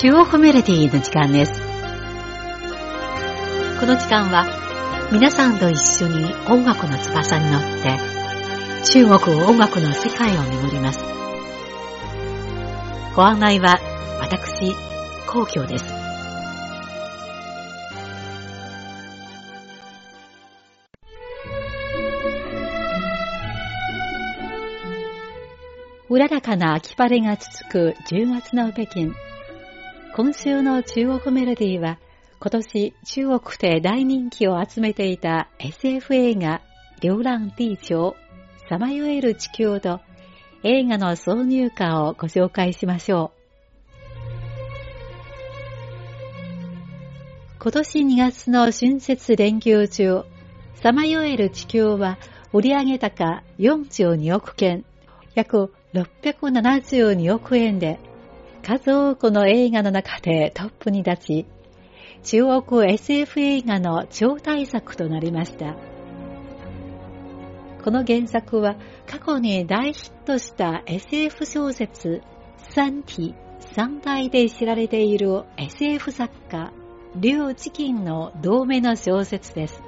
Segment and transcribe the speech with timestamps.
[0.00, 1.60] 中央メロディーの時間です。
[3.80, 4.46] この時間は
[5.10, 7.98] 皆さんと一緒に音楽の翼に乗って
[8.92, 11.00] 中国音楽の世界を巡ります。
[13.16, 13.80] ご案内は
[14.20, 14.72] 私、
[15.26, 15.84] 皇居です。
[26.08, 29.27] うららかな秋晴れが続く10月の北京。
[30.18, 32.00] 今週の中国メロディーは、
[32.40, 36.60] 今年中国で大人気を集めていた SF 映画、
[37.00, 38.14] 流浪地球、
[38.68, 40.00] さまよえる地球と
[40.64, 43.38] 映画の挿入歌をご紹介しましょう。
[47.60, 50.24] 今年2月の春節連休中、
[50.82, 52.18] さまよえる地球は
[52.52, 54.84] 売上高42億件、
[55.36, 58.00] 約672億円で
[58.68, 61.46] 数多くの映画の中でトップに立ち、
[62.22, 65.74] 中国 SF 映画の超大作となりました。
[67.82, 72.20] この原作は過去に大ヒットした SF 小説
[72.74, 73.34] 三体
[73.74, 76.70] 三大で知られている SF 作家、
[77.16, 79.82] 劉チキンの同名の小説です。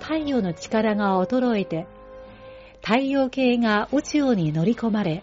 [0.00, 1.86] 太陽の力が衰えて
[2.82, 5.22] 太陽系が宇宙に乗り込まれ、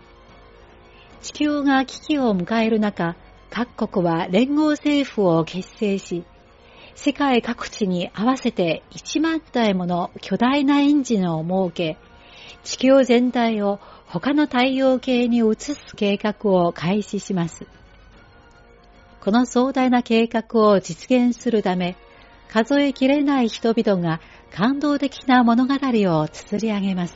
[1.21, 3.15] 地球が危機を迎える中、
[3.49, 6.23] 各国は連合政府を結成し、
[6.95, 11.97] 世界各地に合わせて1万台もの巨大なエンジンを設け、
[12.63, 17.65] 地球全体を他の太陽系に移す計画を開始します。
[19.21, 21.95] この壮大な計画を実現するため、
[22.49, 27.15] 数えきれない人々が感動的な物語を綴り上げます。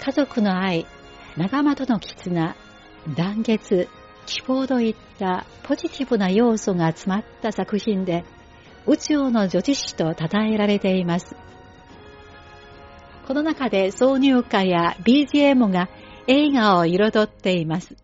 [0.00, 0.86] 家族の愛、
[1.36, 2.56] 仲間との絆、
[3.14, 3.88] 団結、
[4.24, 8.24] 希望といったポジティブな要素が詰まった作品で、
[8.86, 11.36] 宇宙の女子誌と称えられています。
[13.26, 15.90] この中で挿入歌や BGM が
[16.26, 17.96] 映画を彩っています。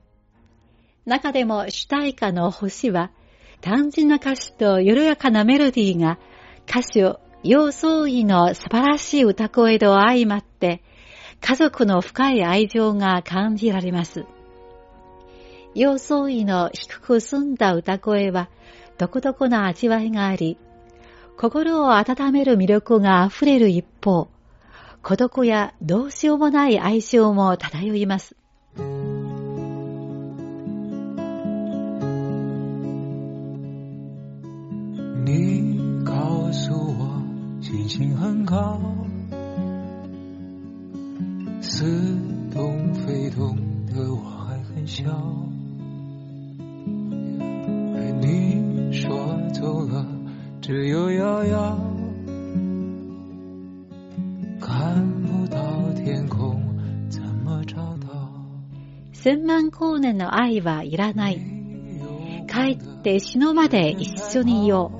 [1.06, 3.12] 中でも主題歌の星は、
[3.62, 6.18] 単純な歌詞と緩やかなメロディーが
[6.68, 10.82] 歌手、要相違の素晴らしい歌声と相まって、
[11.44, 14.24] 家族の深い愛情が感じられます。
[15.74, 18.48] 要相違の低く澄んだ歌声は
[18.96, 20.56] 独特な味わいがあり、
[21.36, 24.28] 心を温める魅力が溢れる一方、
[25.02, 28.36] 孤独やどうしようもない愛情も漂います。
[35.24, 37.22] 你告诉我，
[37.60, 39.11] 星星很高。
[41.74, 41.86] 似
[42.52, 43.56] 懂非懂
[43.86, 45.04] 的我还很小，
[47.94, 49.08] 而你说
[49.54, 50.06] 走了，
[50.60, 51.78] 只有遥遥，
[54.60, 55.58] 看不到
[55.94, 56.60] 天空，
[57.08, 58.10] 怎么找到？
[59.14, 61.40] 千万光年の愛はいらない。
[62.48, 64.92] 帰って死ぬまで一緒にいよ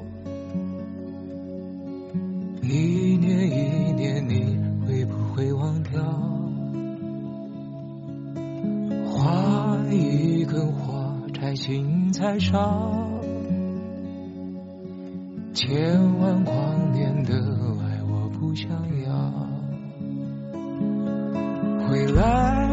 [2.63, 2.67] う。
[2.67, 3.82] 一年一
[11.63, 12.91] 火柴心才烧，
[15.55, 17.35] 千万光年的
[17.81, 18.69] 爱我不想
[19.07, 19.49] 要。
[21.89, 22.69] 回来，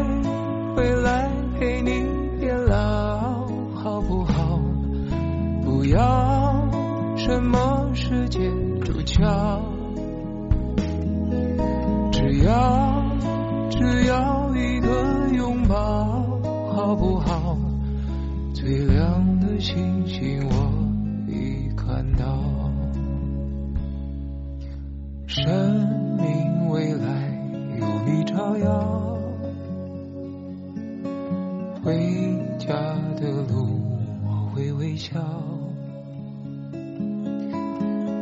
[0.74, 2.04] 回来陪你
[2.40, 4.60] 变老，好不好？
[5.64, 6.68] 不要
[7.16, 8.50] 什么世界
[8.80, 9.22] 主角，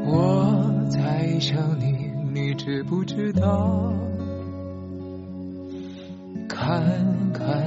[0.07, 3.93] 我在想你，你知不知道？
[6.49, 6.83] 看
[7.33, 7.58] 看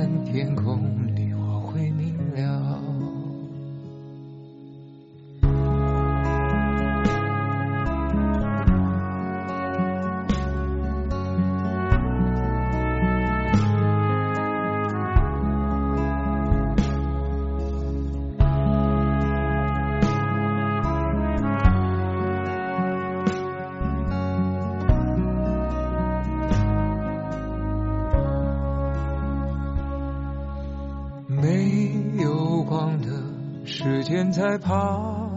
[34.31, 35.30] 在跑，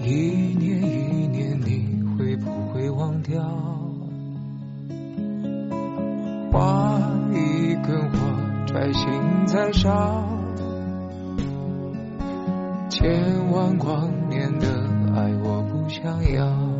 [0.00, 3.42] 一年一年，你会不会忘掉？
[6.50, 6.98] 花
[7.32, 8.16] 一根火，
[8.66, 9.06] 摘心
[9.46, 10.26] 在烧，
[12.88, 14.66] 千万光年的
[15.14, 16.77] 爱我不想要。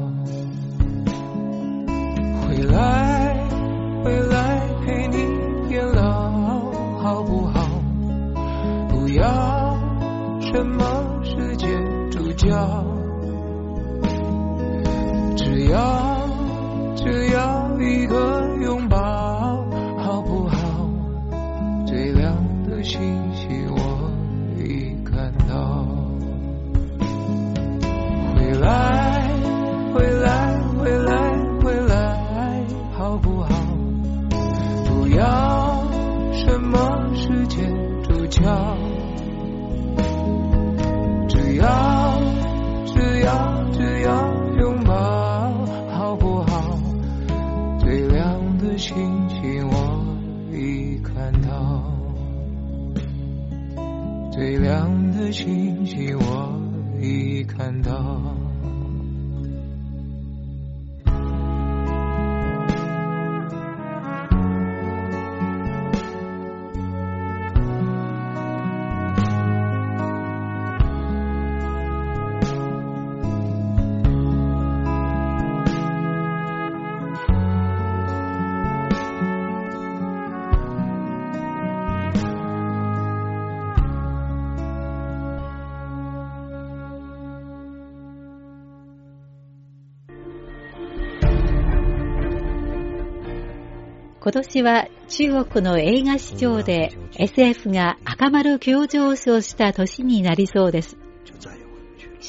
[94.28, 100.98] 今年は中国の映画市場で SF が赤丸急上昇した年になりそうです。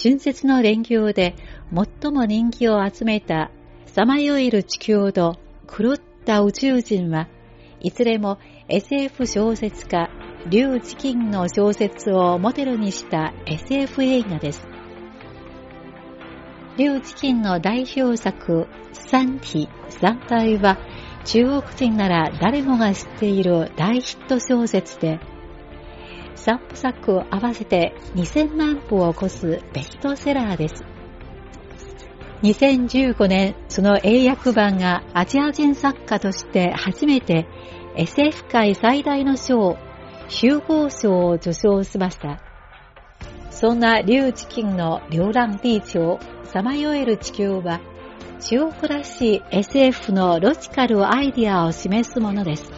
[0.01, 1.36] 春節の連休で
[2.01, 3.51] 最も人気を集めた
[3.86, 5.36] さまよえる地球と
[5.68, 7.28] 狂った宇宙人は
[7.81, 10.10] いずれも SF 小説家、
[10.48, 14.66] リュウ・チキンの小説をモデルにした SF 映画です。
[16.78, 20.78] リュウ・チキンの代表作、三体、三体は
[21.31, 25.20] 中国人なら誰もが知っている大ヒット小説で、
[26.36, 30.84] 3部作を合わせて2000万部を超すベストセラーです。
[32.42, 37.46] 2015年、その英訳版がアジア人作家として初めて
[37.96, 39.78] SF 界最大の賞、
[40.30, 42.42] 集合賞を受賞しました。
[43.52, 47.81] そんなリュウ・チキンの流浪地球、さまよえる地球は、
[48.41, 52.71] 中国らしい SF のロジカルアイディアを示すものです。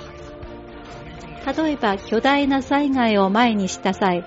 [1.55, 4.25] 例えば巨大な災害を前にした際、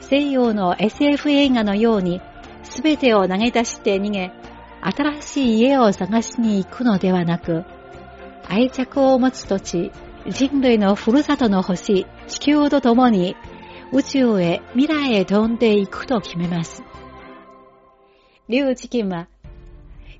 [0.00, 2.20] 西洋の SF 映画のように
[2.62, 4.32] 全てを投げ出して逃げ、
[4.80, 7.64] 新しい家を探しに行くのではなく、
[8.48, 9.90] 愛着を持つ土地、
[10.28, 13.36] 人類のふるさとの星、地球と共に
[13.92, 16.84] 宇宙へ未来へ飛んでいくと決めます。
[18.48, 19.28] リュウ・チキンは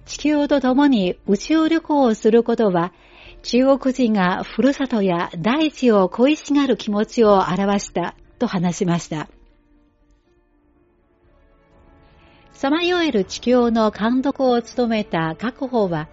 [0.05, 2.93] 地球と共に宇宙旅行をすることは、
[3.43, 9.29] 中国人がふるさとや大地を恋しがる気持ちを表したと話しました。
[12.53, 16.09] さまよえる地球の監督を務めた各方は、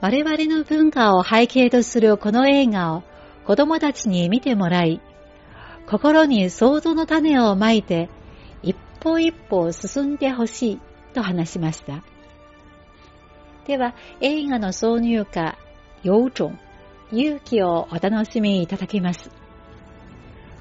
[0.00, 3.02] 我々の文化を背景とするこの映画を
[3.46, 5.00] 子供たちに見てもらい、
[5.86, 8.10] 心に想像の種をまいて、
[8.62, 10.80] 一歩一歩進んでほしい
[11.14, 12.04] と話しました。
[13.68, 15.58] では、映画の挿入歌、
[16.02, 16.52] 有種、
[17.12, 19.30] 勇気をお楽しみいただきます。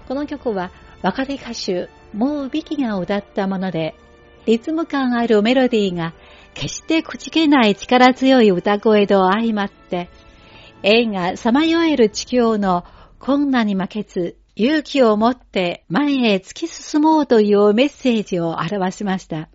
[0.10, 0.72] この曲は
[1.02, 3.96] 若手歌手、モー・ビキが歌ったもので、
[4.46, 6.14] リズム感あるメロディーが
[6.54, 10.10] 決してくじけない力強い歌声と相まって、
[10.84, 12.84] 映画さまよえる地球の
[13.20, 19.48] 困難に負けず勇気を持って前へ突き進もうというメッセージを表しました。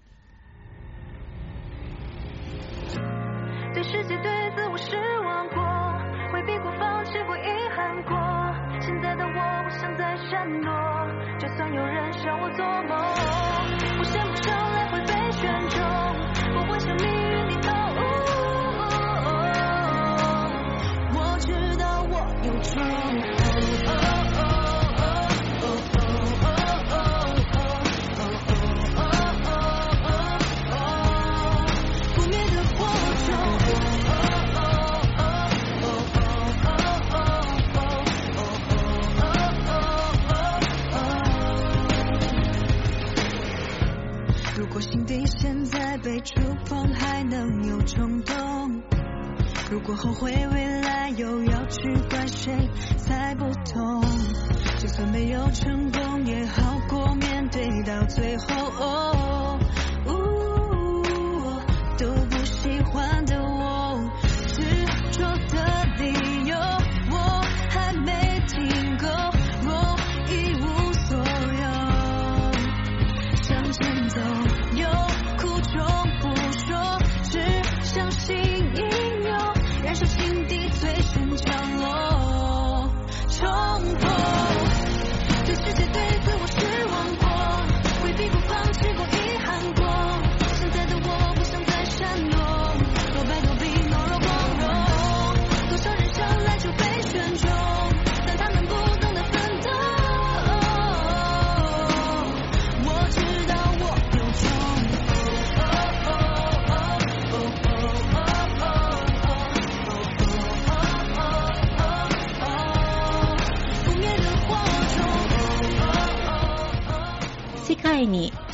[12.88, 13.11] 笑我
[55.52, 55.91] 成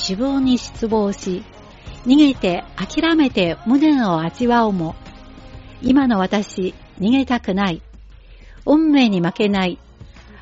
[0.09, 1.45] 自分に失望し、
[2.07, 4.95] 逃げて諦めて無念を味わうも、
[5.83, 7.83] 今の私、逃げたくない。
[8.65, 9.79] 運命に負けない。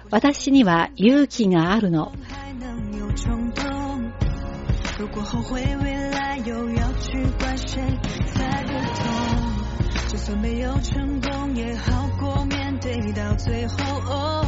[0.09, 2.13] 私には勇気があるの。
[4.99, 7.83] 如果后悔未来又要去怪谁
[8.33, 10.09] 才不同？
[10.09, 14.46] 就算没有成功也好过面对到最后。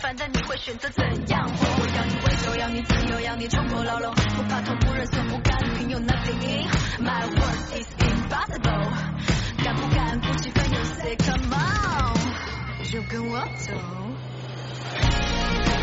[0.00, 1.66] 凡的你会选择怎样活？
[1.78, 6.66] 我要你温柔，要你自由，要你冲破牢笼，不怕痛，不认怂，不甘平庸，nothing in
[7.04, 8.90] my world is impossible。
[9.62, 12.14] 敢不敢鼓起奋勇，say come on，
[12.84, 13.74] 就跟我走。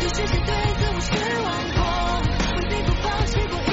[0.00, 1.08] 世界对自我失
[1.44, 1.80] 望过，
[2.56, 3.67] 回避不放弃过，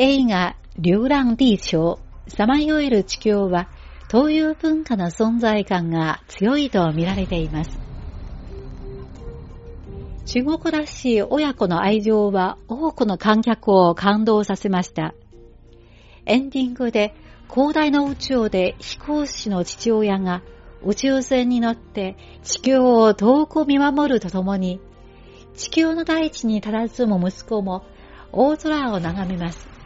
[0.00, 1.96] 映画、流浪地球、
[2.28, 3.68] さまよえる地球は、
[4.08, 7.80] 東洋文化の存在感が強いと見られています。
[10.24, 15.14] 中国らしい親子の愛情は多くの観客を感動させました。
[16.26, 17.12] エンディングで
[17.52, 20.42] 広大な宇宙で飛行士の父親が
[20.84, 24.80] 宇宙船に乗って地球を遠く見守るとともに、
[25.56, 27.82] 地球の大地に佇む息子も
[28.30, 29.77] 大空を眺めます。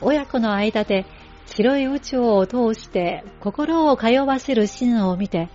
[0.00, 1.06] 親子の間で
[1.46, 5.48] 広い宇宙を通して心を通わせるシーンを見て、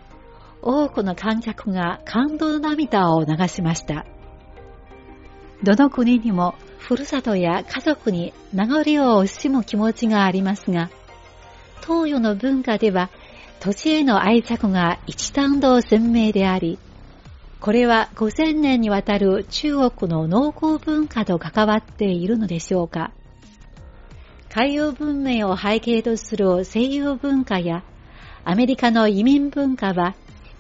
[0.62, 4.06] 多くの観客が感動の涙を流しました。
[5.64, 8.82] どの国にもふるさとや家族に名残
[9.18, 10.90] を惜しむ気持ちがありますが、
[11.82, 13.10] 東洋の文化では
[13.60, 16.80] 土地への愛着が一段と鮮明であり、
[17.60, 23.12] これは5000年にわたる中国の農耕文化と関わっているのでしょうか。
[24.53, 27.86] 海洋文明を背景とする西洋文化や
[28.43, 30.13] アメリカの移民文化は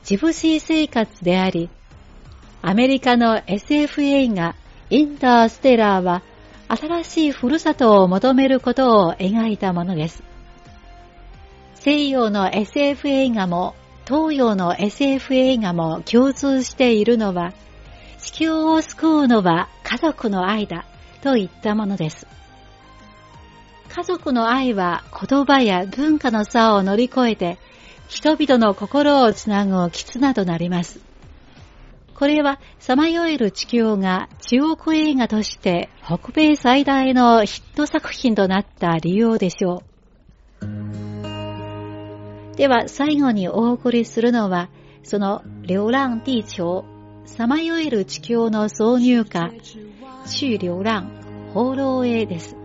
[0.03, 1.69] ジプシー生活であり、
[2.61, 4.55] アメリカの SF 映画
[4.89, 6.23] インターステラーは
[6.69, 10.23] 新しいふるさとを求めることを描いたものです。
[11.75, 13.75] 西洋の SF 映画も
[14.07, 17.51] 東洋の SF 映画も共通しているのは
[18.19, 20.85] 地球を救うのは家族の愛だ
[21.21, 22.25] といったものです。
[23.93, 27.59] 家族の愛は言葉や文化の差を乗り越えて
[28.07, 31.01] 人々の心をつなぐ絆となります。
[32.15, 39.83] これは、さまよえる地球が中国映画として北米最大のヒット作品となった理由でしょ
[40.61, 42.55] う。
[42.55, 44.69] では、最後にお送りするのは、
[45.03, 46.83] その、流浪地球、
[47.25, 49.49] さまよえる地球の挿入歌、
[50.27, 51.09] 去流浪、
[51.53, 52.55] 放浪へです。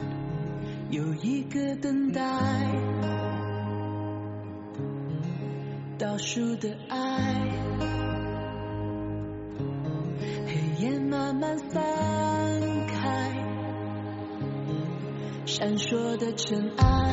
[0.88, 2.22] 有一个等待
[5.98, 6.96] 倒数的爱，
[10.46, 11.82] 黑夜慢慢散
[12.86, 13.32] 开，
[15.44, 17.12] 闪烁的尘埃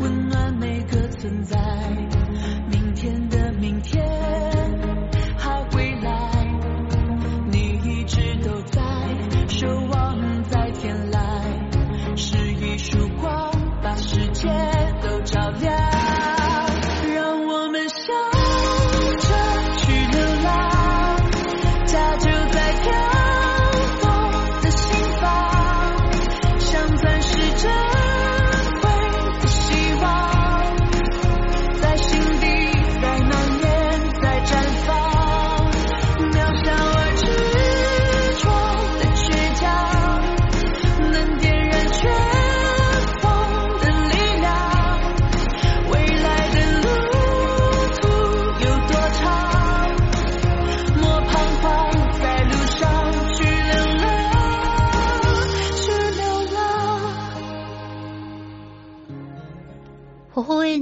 [0.00, 2.07] 温暖每个存在。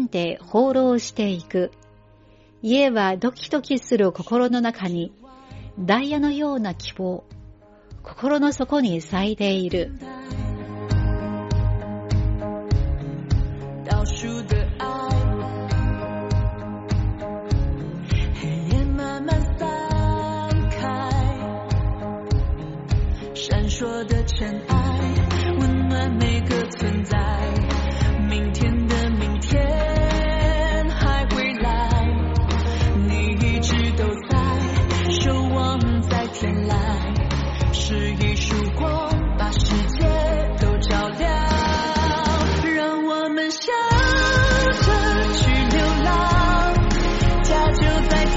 [0.08, 1.70] て放浪していく。
[2.62, 5.12] 家はドキドキする心の中に、
[5.78, 7.24] ダイヤのような希望、
[8.02, 9.92] 心の底に咲いている。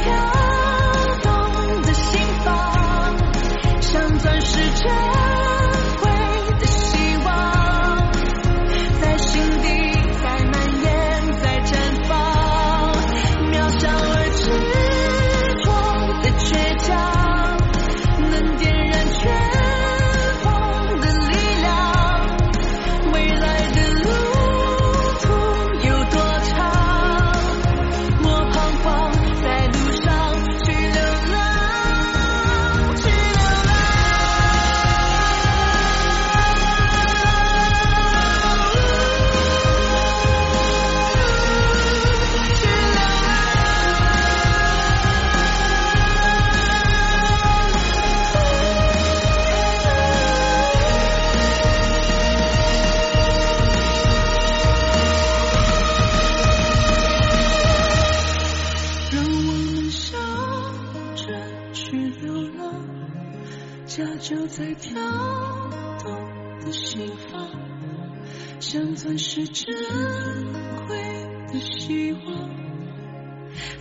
[0.10, 0.38] got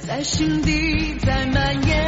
[0.06, 2.07] 在心底，在蔓延。